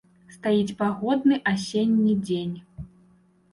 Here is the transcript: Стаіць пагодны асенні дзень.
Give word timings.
Стаіць 0.37 0.75
пагодны 0.79 1.35
асенні 1.53 2.17
дзень. 2.25 2.59